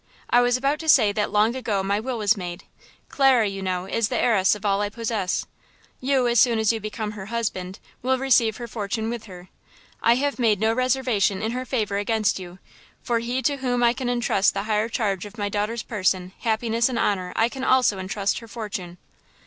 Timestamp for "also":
17.63-17.99